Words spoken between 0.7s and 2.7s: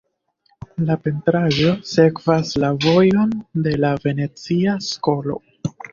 La pentraĵo sekvas